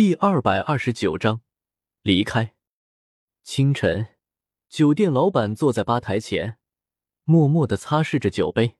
[0.00, 1.42] 第二百二十九章
[2.00, 2.54] 离开。
[3.42, 4.16] 清晨，
[4.66, 6.58] 酒店老板坐在吧台前，
[7.24, 8.78] 默默的擦拭着酒杯。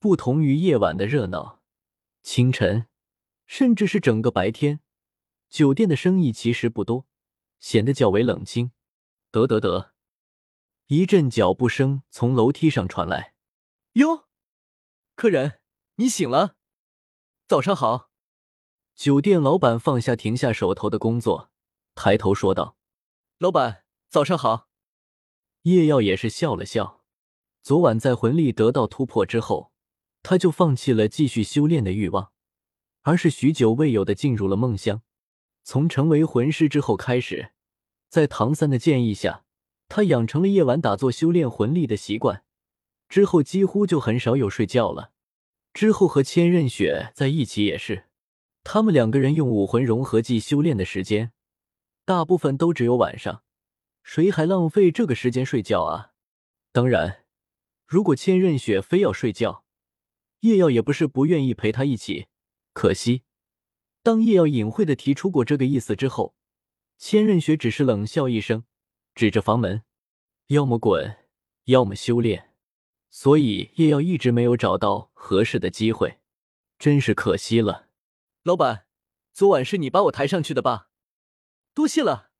[0.00, 1.62] 不同于夜晚的热闹，
[2.20, 2.88] 清晨，
[3.46, 4.80] 甚至是整个白天，
[5.48, 7.06] 酒店的生意其实不多，
[7.60, 8.72] 显得较为冷清。
[9.30, 9.92] 得得得，
[10.88, 13.34] 一阵脚步声从楼梯上传来。
[13.92, 14.26] 哟，
[15.14, 15.60] 客人，
[15.94, 16.56] 你醒了，
[17.46, 18.10] 早上好。
[18.96, 21.50] 酒店老板放下停下手头的工作，
[21.94, 22.78] 抬头说道
[23.38, 24.68] ：“老板，早上好。”
[25.64, 27.04] 叶耀也是笑了笑。
[27.62, 29.70] 昨晚在魂力得到突破之后，
[30.22, 32.32] 他就放弃了继续修炼的欲望，
[33.02, 35.02] 而是许久未有的进入了梦乡。
[35.62, 37.52] 从成为魂师之后开始，
[38.08, 39.44] 在唐三的建议下，
[39.88, 42.44] 他养成了夜晚打坐修炼魂力的习惯，
[43.10, 45.12] 之后几乎就很少有睡觉了。
[45.74, 48.05] 之后和千仞雪在一起也是。
[48.68, 51.30] 他们两个人用武魂融合技修炼的时间，
[52.04, 53.44] 大部分都只有晚上，
[54.02, 56.10] 谁还浪费这个时间睡觉啊？
[56.72, 57.24] 当然，
[57.86, 59.64] 如果千仞雪非要睡觉，
[60.40, 62.26] 叶耀也不是不愿意陪她一起。
[62.72, 63.22] 可惜，
[64.02, 66.34] 当叶耀隐晦的提出过这个意思之后，
[66.98, 68.64] 千仞雪只是冷笑一声，
[69.14, 69.84] 指着房门，
[70.48, 71.18] 要么滚，
[71.66, 72.50] 要么修炼。
[73.10, 76.18] 所以叶耀一直没有找到合适的机会，
[76.80, 77.85] 真是可惜了。
[78.46, 78.86] 老板，
[79.32, 80.88] 昨晚是你把我抬上去的吧？
[81.74, 82.30] 多谢了。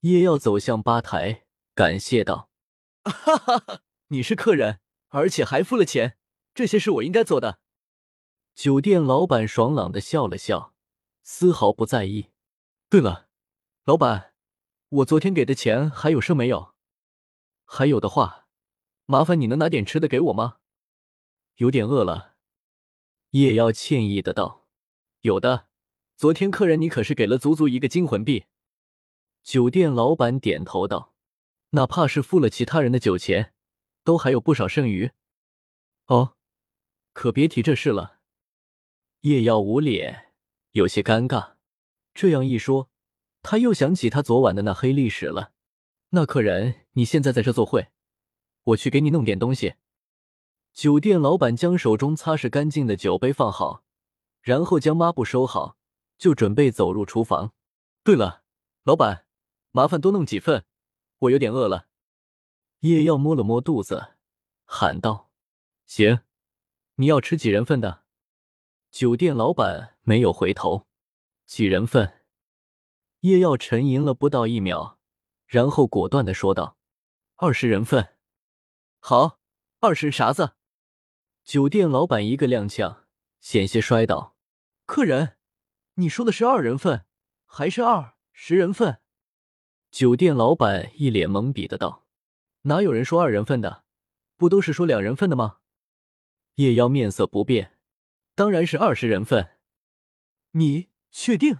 [0.00, 2.50] 叶耀走向吧台，感谢道
[3.04, 6.18] ：“哈哈哈，你是客人，而且还付了钱，
[6.52, 7.58] 这些是我应该做的。”
[8.54, 10.74] 酒店老板爽朗的笑了笑，
[11.22, 12.28] 丝毫不在意。
[12.90, 13.30] 对了，
[13.84, 14.34] 老板，
[14.90, 16.74] 我昨天给的钱还有剩没有？
[17.64, 18.46] 还有的话，
[19.06, 20.58] 麻烦你能拿点吃的给我吗？
[21.54, 22.34] 有点饿了。
[23.30, 24.63] 叶耀歉意的道。
[25.24, 25.68] 有的，
[26.16, 28.44] 昨天客人你可是给了足足一个金魂币。
[29.42, 31.14] 酒店老板点头道
[31.72, 33.54] ：“哪怕是付了其他人的酒钱，
[34.04, 35.12] 都还有不少剩余。”
[36.08, 36.36] 哦，
[37.14, 38.18] 可别提这事了。
[39.20, 40.34] 叶耀捂脸，
[40.72, 41.54] 有些尴尬。
[42.12, 42.90] 这样一说，
[43.40, 45.52] 他又想起他昨晚的那黑历史了。
[46.10, 47.88] 那客人，你现在在这坐会，
[48.64, 49.76] 我去给你弄点东西。
[50.74, 53.83] 酒店老板将手中擦拭干净的酒杯放好。
[54.44, 55.78] 然后将抹布收好，
[56.18, 57.54] 就准备走入厨房。
[58.02, 58.42] 对了，
[58.82, 59.26] 老板，
[59.70, 60.66] 麻烦多弄几份，
[61.20, 61.88] 我有点饿了。
[62.80, 64.16] 叶耀摸了摸肚子，
[64.66, 65.30] 喊道
[65.88, 66.20] ：“行，
[66.96, 68.04] 你要吃几人份的？”
[68.92, 70.86] 酒店老板没有回头。
[71.46, 72.20] 几人份？
[73.20, 74.98] 叶耀沉吟了不到一秒，
[75.46, 76.76] 然后果断的说道
[77.36, 78.16] ：“二十人份。”
[79.00, 79.40] 好，
[79.80, 80.52] 二十啥子？
[81.42, 83.04] 酒店老板一个踉跄，
[83.40, 84.33] 险些摔倒。
[84.86, 85.38] 客人，
[85.94, 87.06] 你说的是二人份
[87.46, 89.00] 还是二十人份？
[89.90, 92.04] 酒店老板一脸懵逼的道
[92.62, 93.84] ：“哪有人说二人份的？
[94.36, 95.58] 不都是说两人份的吗？”
[96.56, 97.78] 叶妖面色不变
[98.36, 99.52] ：“当然是二十人份。”
[100.52, 101.56] 你确定？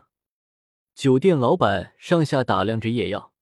[0.94, 3.32] 酒店老板上下打量着叶妖，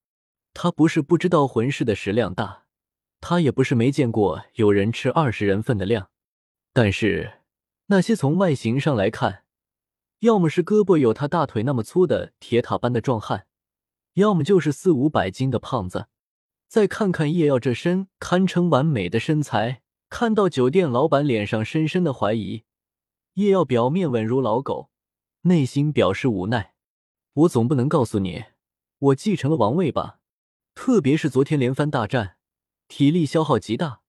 [0.54, 2.66] 他不是不知道魂师的食量大，
[3.20, 6.10] 他也不是没见过有人吃二十人份的量，
[6.72, 7.40] 但是
[7.86, 9.41] 那些从外形上来看。
[10.22, 13.46] 要么是胳膊有他大腿那么粗的铁塔般的壮汉，
[14.14, 16.06] 要么就是四五百斤的胖子。
[16.68, 22.62] 再看看叶耀这身堪称完美的身材，看到酒店老板脸上深深的怀疑，
[23.34, 24.90] 叶耀表面稳如老狗，
[25.42, 26.74] 内心表示无奈。
[27.32, 28.44] 我总不能告诉你，
[28.98, 30.20] 我继承了王位吧？
[30.76, 32.36] 特别是昨天连番大战，
[32.86, 34.02] 体力消耗极大，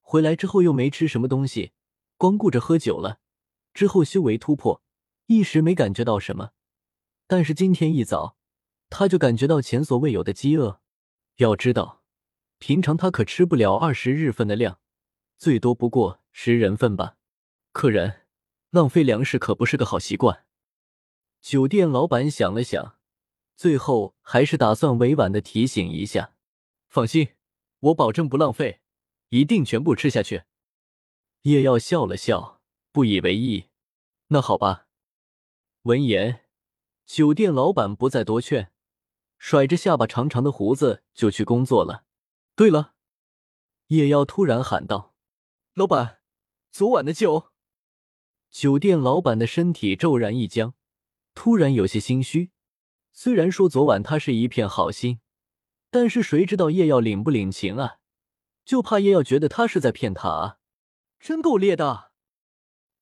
[0.00, 1.72] 回来之后又没吃什么东西，
[2.16, 3.18] 光顾着喝酒了。
[3.74, 4.80] 之后修为突破。
[5.26, 6.52] 一时没感觉到什么，
[7.26, 8.36] 但是今天一早，
[8.88, 10.80] 他就感觉到前所未有的饥饿。
[11.36, 12.04] 要知道，
[12.58, 14.78] 平常他可吃不了二十日份的量，
[15.36, 17.16] 最多不过十人份吧。
[17.72, 18.22] 客人，
[18.70, 20.44] 浪费粮食可不是个好习惯。
[21.40, 22.98] 酒店老板想了想，
[23.56, 26.34] 最后还是打算委婉的提醒一下
[26.88, 27.30] ：“放心，
[27.80, 28.80] 我保证不浪费，
[29.30, 30.44] 一定全部吃下去。”
[31.42, 32.60] 叶耀笑了笑，
[32.92, 33.66] 不以为意
[34.28, 34.85] ：“那好吧。”
[35.86, 36.40] 闻言，
[37.04, 38.72] 酒店老板不再多劝，
[39.38, 42.02] 甩着下巴长长的胡子就去工作了。
[42.56, 42.94] 对了，
[43.86, 45.14] 叶妖突然喊道
[45.74, 46.18] ：“老板，
[46.72, 47.52] 昨晚的酒。”
[48.50, 50.74] 酒店老板的身体骤然一僵，
[51.36, 52.50] 突然有些心虚。
[53.12, 55.20] 虽然说昨晚他是一片好心，
[55.92, 57.98] 但是谁知道叶耀领不领情啊？
[58.64, 60.58] 就怕叶耀觉得他是在骗他啊！
[61.20, 62.10] 真够烈的，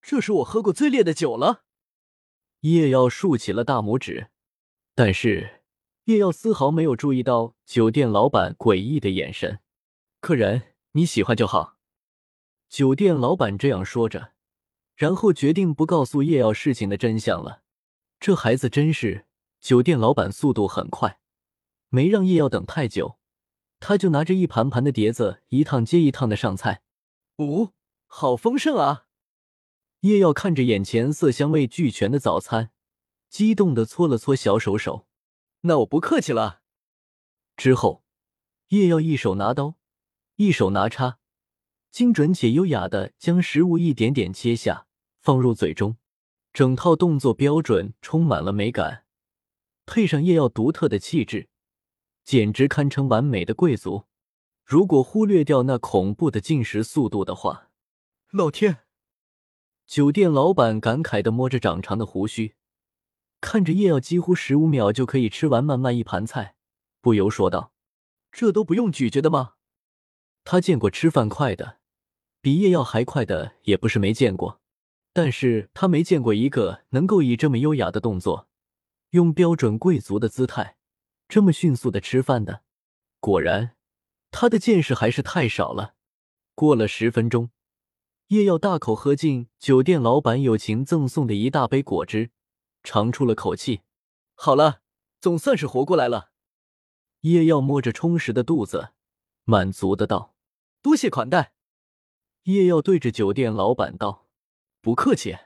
[0.03, 1.64] 这是我喝过最烈的酒了。
[2.65, 4.29] 叶耀竖起了大拇指，
[4.95, 5.61] 但是
[6.05, 9.61] 叶耀丝毫没有注意到酒店老板诡异的眼神。
[10.21, 11.77] 客人，你喜欢就好。
[12.71, 14.33] 酒店老板这样说着，
[14.97, 17.61] 然后决定不告诉叶耀事情的真相了。
[18.19, 19.27] 这孩子真是……
[19.61, 21.19] 酒店老板速度很快，
[21.91, 23.19] 没让叶耀等太久，
[23.79, 26.81] 他就拿着一盘盘的碟子，一趟接一趟的上菜。
[27.39, 27.73] 呜，
[28.07, 29.05] 好丰盛啊！
[30.05, 32.71] 叶耀看着眼前色香味俱全的早餐，
[33.31, 35.07] 激动的搓了搓小手手。
[35.63, 36.61] 那我不客气了。
[37.57, 38.05] 之后，
[38.69, 39.77] 叶耀一手拿刀，
[40.37, 41.19] 一手拿叉，
[41.91, 44.87] 精准且优雅的将食物一点点切下，
[45.23, 45.97] 放入嘴中，
[46.53, 49.07] 整套动作标准，充满了美感，
[49.87, 51.49] 配上叶耀独特的气质，
[52.23, 54.05] 简直堪称完美的贵族。
[54.67, 57.71] 如果忽略掉那恐怖的进食速度的话，
[58.31, 58.84] 老天！
[59.87, 62.55] 酒店老板感慨的摸着长长的胡须，
[63.41, 66.57] 看着叶耀几乎十五秒就可以吃完慢慢一盘菜，
[67.01, 67.73] 不由说道
[68.33, 69.55] ：“这都不用咀嚼的吗？”
[70.43, 71.79] 他见过吃饭快的，
[72.41, 74.61] 比叶耀还快的也不是没见过，
[75.13, 78.49] 但是他没见过一个能够以这么优雅的动作，
[79.11, 80.77] 用标准贵族的姿态，
[81.29, 82.63] 这么迅速的吃饭的。
[83.21, 83.77] 果然，
[84.31, 85.95] 他的见识还是太少了。
[86.55, 87.51] 过了十分钟。
[88.35, 92.33] 叶耀大口喝尽酒店老板友情赠送的一大杯果汁，
[92.83, 93.83] 长出了口气。
[94.35, 94.81] 好了，
[95.21, 96.33] 总算是活过来了。
[97.21, 98.89] 叶耀摸着充实的肚子，
[99.45, 100.35] 满足的道
[100.83, 101.53] ：“多谢款待。”
[102.51, 104.27] 叶耀对着酒店老板道
[104.83, 105.37] ：“不客气。”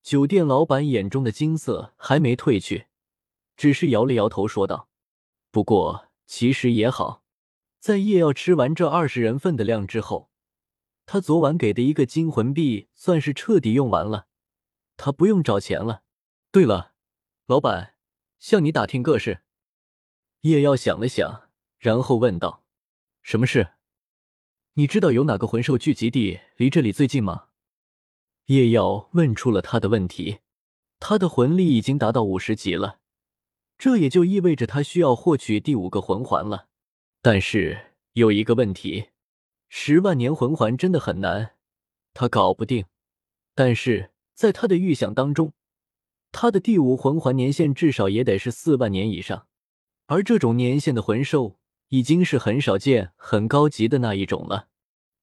[0.00, 2.86] 酒店老板眼中的金色还没褪去，
[3.56, 4.88] 只是摇了摇头说道
[5.50, 7.24] ：“不过其实也好，
[7.80, 10.29] 在叶耀吃完这二十人份的量之后。”
[11.12, 14.28] 他昨晚给的一个金魂币算是彻底用完了，
[14.96, 16.04] 他不用找钱了。
[16.52, 16.92] 对了，
[17.46, 17.96] 老板，
[18.38, 19.40] 向你打听个事。
[20.42, 21.48] 叶耀想了想，
[21.78, 22.62] 然后问道
[23.22, 23.70] ：“什么事？
[24.74, 27.46] 你知道有哪个魂兽聚集地离这里最近吗？”
[28.46, 30.38] 叶耀问出了他的问题。
[31.00, 33.00] 他的魂力已经达到五十级了，
[33.76, 36.68] 这也就意味着他需要获取第五个魂环了。
[37.20, 39.08] 但是有一个问题。
[39.72, 41.52] 十万年魂环真的很难，
[42.12, 42.86] 他搞不定。
[43.54, 45.52] 但是在他的预想当中，
[46.32, 49.46] 他的第五魂环年限至少也得是四万年以上，
[50.06, 54.66] 而这种年限的魂兽已经是很少见、很高级的那一种了。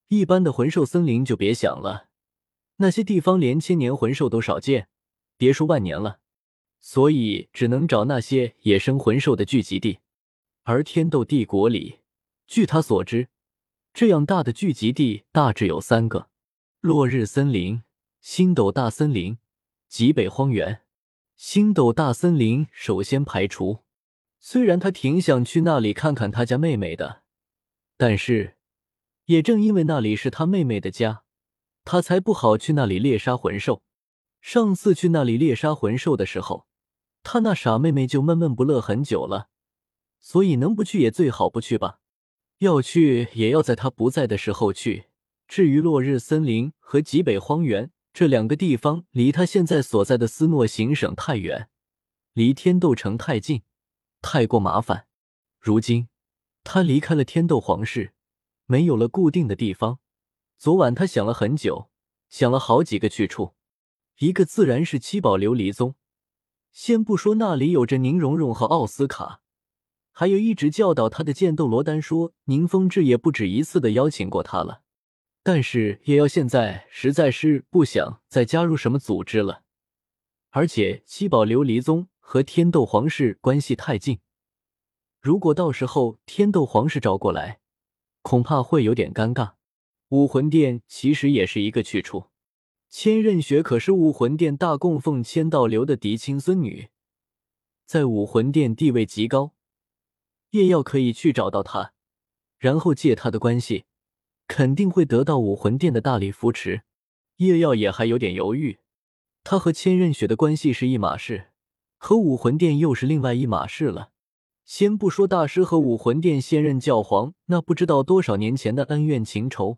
[0.08, 2.08] 一般的魂兽森林就别想了，
[2.78, 4.88] 那些地方连千年魂兽都少见，
[5.36, 6.20] 别说万年了。
[6.80, 10.00] 所以只能找那些野生魂兽的聚集地。
[10.64, 12.00] 而天斗帝国里，
[12.48, 13.28] 据他所知。
[13.98, 16.30] 这样大的聚集地大致有三个：
[16.82, 17.82] 落日森林、
[18.22, 19.40] 星斗大森林、
[19.90, 20.82] 极北荒原。
[21.36, 23.80] 星斗大森林首先排除。
[24.40, 27.24] 虽然他挺想去那里看看他家妹妹的，
[27.98, 28.58] 但是
[29.26, 31.24] 也正因为那里是他妹妹的家，
[31.84, 33.82] 他才不好去那里猎杀魂兽。
[34.40, 36.68] 上次去那里猎杀魂兽的时候，
[37.24, 39.50] 他那傻妹妹就闷闷不乐很久了，
[40.20, 42.02] 所以能不去也最好不去吧。
[42.60, 45.06] 要去也要在他不在的时候去。
[45.48, 51.70] 至于落日森林和极北荒原这两个地方，离他现在所在的斯诺行省太远，
[52.34, 53.62] 离天斗城太近，
[54.22, 55.08] 太过麻烦。
[55.60, 56.10] 如今
[56.64, 58.14] 他离开了天斗皇室，
[58.66, 60.00] 没有了固定的地方。
[60.58, 61.90] 昨晚他想了很久，
[62.28, 63.54] 想了好几个去处，
[64.18, 65.96] 一个自然是七宝琉璃宗。
[66.72, 69.42] 先不说那里有着宁荣荣和奥斯卡。
[70.20, 74.82] 还有一直教导他的剑斗罗丹说，宁风致也不止一次的邀请过他了，
[75.44, 79.62] 但是也要现在实在是不想再加入什么组织了，
[80.50, 84.18] 而且七宝琉璃宗和天斗皇室关系太近，
[85.22, 87.60] 如果到时候天斗皇室找过来，
[88.24, 89.52] 恐怕会有点尴尬。
[90.10, 92.32] 武魂殿其实也是一个去处，
[92.90, 96.88] 千仞雪可是武魂殿大供奉千道流的嫡亲孙女，
[97.86, 99.54] 在武魂殿地位极高。
[100.52, 101.94] 叶耀可以去找到他，
[102.58, 103.86] 然后借他的关系，
[104.48, 106.84] 肯定会得到武魂殿的大力扶持。
[107.38, 108.80] 叶耀也还有点犹豫，
[109.44, 111.50] 他和千仞雪的关系是一码事，
[111.98, 114.12] 和武魂殿又是另外一码事了。
[114.66, 119.78] 先不说大师和武魂殿现任教皇那不知道多少年前的恩怨情仇，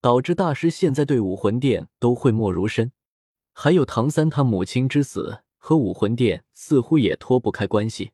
[0.00, 2.92] 导致大师现在对武魂殿都讳莫如深，
[3.52, 8.12] 还有唐三他母亲之死和武魂殿似乎也脱不开关系，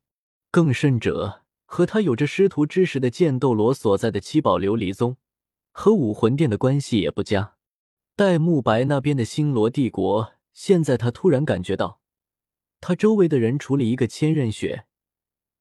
[0.51, 1.44] 更甚者。
[1.75, 5.17] 和他有着师徒之实的剑斗罗所在的七宝琉璃宗，
[5.73, 7.57] 和武魂殿的关系也不佳。
[8.15, 11.99] 戴沐白那边的星罗帝国，现在他突然感觉到，
[12.81, 14.87] 他周围的人除了一个千仞雪，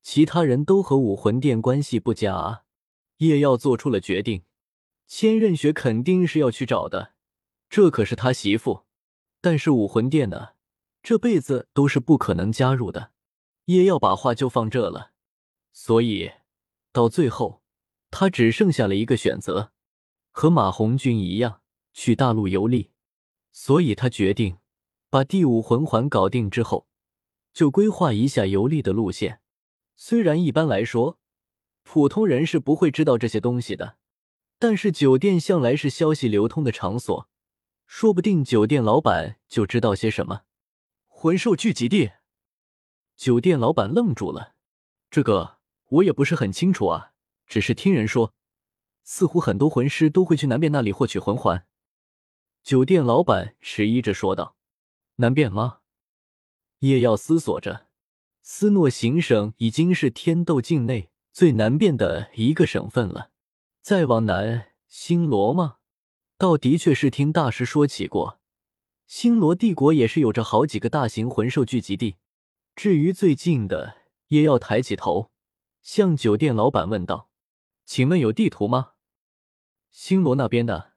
[0.03, 2.61] 其他人都和武魂殿关系不佳啊。
[3.17, 4.43] 叶耀做出了决定，
[5.07, 7.13] 千仞雪肯定是要去找的，
[7.71, 8.83] 这可是他媳妇。
[9.41, 10.49] 但是武魂殿呢，
[11.01, 13.09] 这辈子都是不可能加入的。
[13.65, 15.12] 叶耀把话就放这了，
[15.73, 16.31] 所以
[16.91, 17.61] 到最后，
[18.09, 19.73] 他只剩下了一个选择，
[20.31, 21.61] 和马红俊一样
[21.91, 22.91] 去大陆游历。
[23.51, 24.57] 所以他决定
[25.09, 26.87] 把第五魂环搞定之后，
[27.53, 29.41] 就规划一下游历的路线。
[29.95, 31.19] 虽然一般来说，
[31.83, 33.97] 普通人是不会知道这些东西的，
[34.57, 37.29] 但是酒店向来是消息流通的场所，
[37.85, 40.43] 说不定酒店老板就知道些什么。
[41.07, 42.11] 魂兽聚集地，
[43.15, 44.55] 酒店老板愣住了，
[45.11, 45.59] 这个
[45.93, 47.11] 我也不是很清楚啊，
[47.45, 48.33] 只是听人说，
[49.03, 51.67] 似乎很多魂师都会去南边那里获取魂环。
[52.63, 54.55] 酒店老板迟疑着说道
[55.17, 55.79] ：“南边吗？”
[56.79, 57.87] 叶耀思索着，
[58.41, 61.11] 斯诺行省已经是天斗境内。
[61.31, 63.31] 最南边的一个省份了，
[63.81, 65.77] 再往南，星罗吗？
[66.37, 68.39] 倒的确是听大师说起过，
[69.07, 72.17] 星罗帝国也是有着好几个大型魂兽聚集地。
[72.75, 73.97] 至于最近的，
[74.27, 75.31] 也要抬起头，
[75.83, 77.29] 向酒店老板问道
[77.85, 78.93] ：“请问有地图吗？”
[79.91, 80.93] 星罗那边的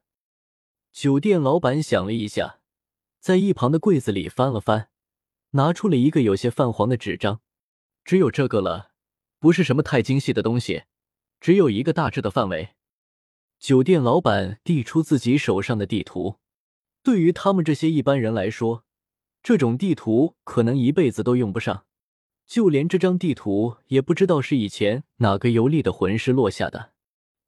[0.91, 2.61] 酒店老板想了一下，
[3.19, 4.89] 在一旁的柜子里翻了翻，
[5.51, 7.41] 拿出了一个有些泛黄的纸张，
[8.03, 8.93] 只有这个了。
[9.39, 10.85] 不是什么太精细的东西，
[11.39, 12.69] 只有一个大致的范围。
[13.59, 16.39] 酒店老板递出自己手上的地图，
[17.03, 18.85] 对于他们这些一般人来说，
[19.43, 21.86] 这种地图可能一辈子都用不上，
[22.47, 26.93] 就连这张地图也不知道是以前哪个游历的魂师落下的。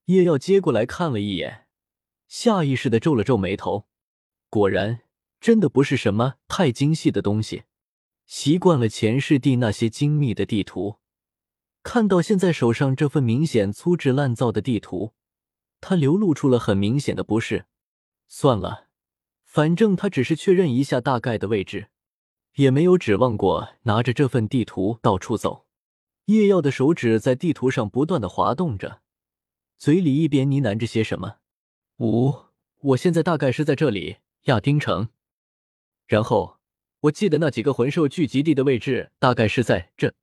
[0.05, 1.67] 叶耀接过来看了一眼，
[2.27, 3.87] 下意识的皱了皱眉头。
[4.49, 5.01] 果然，
[5.39, 7.63] 真的不是什么太精细的东西。
[8.25, 10.97] 习惯了前世地那些精密的地图。
[11.81, 15.13] 看到现在手上这份明显粗制滥造的地图，
[15.79, 17.65] 他流露出了很明显的不适。
[18.27, 18.87] 算了，
[19.45, 21.87] 反正他只是确认一下大概的位置，
[22.55, 25.65] 也没有指望过拿着这份地图到处走。
[26.25, 29.01] 叶耀的手指在地图上不断的滑动着，
[29.77, 31.37] 嘴里一边呢喃着些什么。
[31.97, 32.33] 五，
[32.79, 35.09] 我现在大概是在这里，亚丁城。
[36.05, 36.57] 然后
[37.01, 40.13] 我记得那几个魂兽聚集地的位置大概是在这。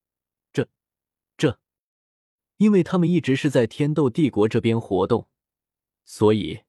[2.59, 5.29] 因为他们一直是在天斗帝国这边活动，
[6.07, 6.61] 所以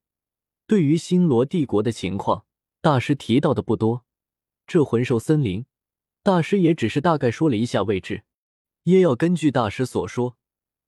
[0.65, 2.45] 对于星罗帝国的情况，
[2.81, 4.03] 大师提到的不多。
[4.67, 5.65] 这魂兽森林，
[6.21, 8.25] 大师也只是大概说了一下位置。
[8.83, 10.37] 叶耀根据大师所说，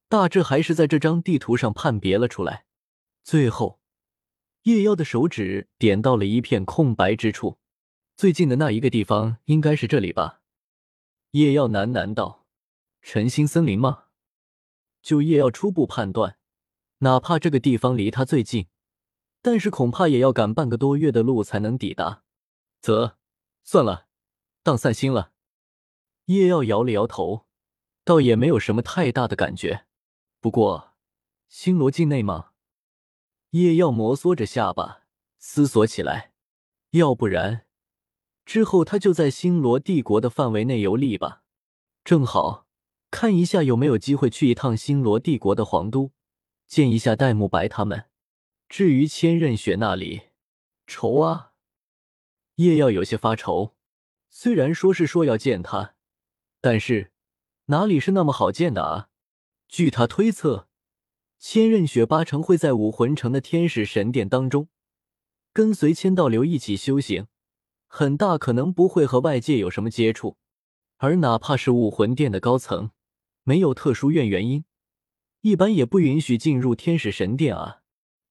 [0.09, 2.65] 大致还是在这张地图上判别了出来。
[3.23, 3.79] 最后，
[4.63, 7.57] 叶妖的手指点到了一片空白之处，
[8.17, 10.41] 最近的那一个地方应该是这里吧？
[11.31, 12.45] 叶耀喃喃道
[13.01, 14.05] ：“晨星森林吗？”
[15.01, 16.37] 就叶要初步判断，
[16.97, 18.67] 哪怕这个地方离他最近，
[19.41, 22.23] 但是恐怕也要赶半个多月的路才能抵达。
[22.81, 23.18] 则
[23.63, 24.07] 算了，
[24.63, 25.31] 当散心了。
[26.25, 27.45] 叶耀摇了摇头，
[28.03, 29.85] 倒也没有什么太大的感觉。
[30.39, 30.93] 不过，
[31.47, 32.51] 星罗境内吗？
[33.51, 35.03] 叶耀摩挲着下巴
[35.37, 36.33] 思索起来。
[36.91, 37.65] 要不然，
[38.45, 41.43] 之后他就在星罗帝国的范围内游历吧，
[42.03, 42.67] 正好。
[43.11, 46.11] 看一下有没有机会去一趟星罗帝国的皇都，
[46.67, 48.05] 见一下戴沐白他们。
[48.67, 50.29] 至于千仞雪那里，
[50.85, 51.48] 愁啊！
[52.59, 53.73] 叶耀有些发愁。
[54.29, 55.95] 虽然说是说要见他，
[56.59, 57.13] 但是
[57.67, 59.07] 哪里是那么好见的啊？
[59.69, 60.67] 据他推测，
[61.37, 64.67] 千仞雪八成会在武魂城的天使神殿当中，
[65.53, 67.27] 跟随千道流一起修行，
[67.87, 70.35] 很大可能不会和外界有什么接触。
[70.97, 72.91] 而哪怕是武魂殿的高层，
[73.43, 74.65] 没有特殊院原因，
[75.39, 77.83] 一般也不允许进入天使神殿啊。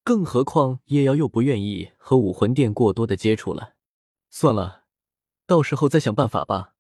[0.04, 3.76] 更何况叶瑶又不愿意和武魂殿过多的接触了。
[4.30, 4.84] 算了，
[5.46, 6.74] 到时候再想办法吧。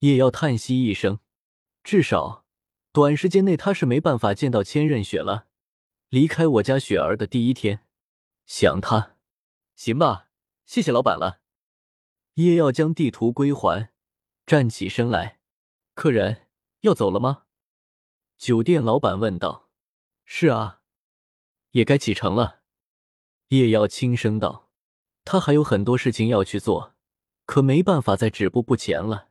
[0.00, 1.20] 叶耀叹息一声，
[1.82, 2.44] 至少
[2.92, 5.48] 短时间内他是没办法见到千仞雪了。
[6.08, 7.86] 离开我家雪儿的第一天，
[8.46, 9.16] 想他，
[9.74, 10.28] 行吧，
[10.64, 11.40] 谢谢老板了。
[12.34, 13.92] 叶耀将地图归还，
[14.46, 15.40] 站起身来，
[15.94, 16.46] 客人
[16.80, 17.44] 要走了吗？
[18.38, 19.68] 酒店老板问道
[20.24, 20.82] ：“是啊，
[21.72, 22.62] 也该启程了。”
[23.48, 24.67] 叶耀轻声道
[25.30, 26.94] ：“他还有很多事情要去做，
[27.44, 29.28] 可没办法再止步不前了。”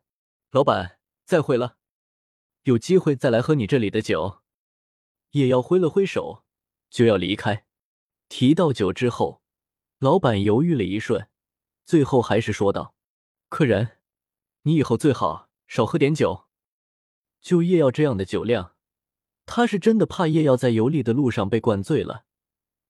[0.54, 1.78] 老板，再会了，
[2.66, 4.44] 有机会再来喝你这里的酒。
[5.32, 6.44] 叶耀挥了挥手，
[6.92, 7.66] 就要离开。
[8.30, 9.42] 提到酒之后，
[9.98, 11.30] 老板犹豫了一瞬，
[11.84, 12.94] 最后还是说道
[13.50, 13.98] ：“客人，
[14.62, 16.46] 你以后最好少喝点酒。
[17.42, 18.76] 就叶耀这样的酒量，
[19.48, 22.26] 他是真的怕叶耀在游历的路上被灌醉了，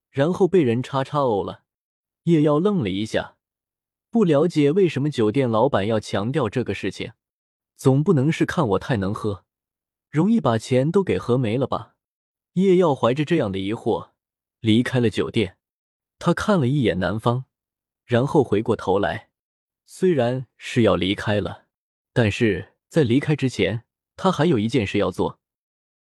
[0.10, 1.64] 然后被人叉叉呕了。
[2.28, 3.38] 叶耀愣了一下，
[4.12, 7.14] 不了解为什么酒店老板要强调这个事情，
[7.78, 9.46] 总不能是看我太能喝，
[10.10, 11.96] 容易把钱都给喝没了吧？
[12.54, 14.10] 叶耀怀着这样的疑惑
[14.60, 15.58] 离开了酒店，
[16.20, 17.46] 他看了一眼南方，
[18.04, 19.30] 然后回过头来，
[19.86, 21.68] 虽然是要离开了，
[22.12, 23.86] 但是在离开之前。
[24.20, 25.40] 他还有一件事要做。